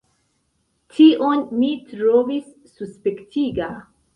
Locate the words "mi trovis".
1.59-2.51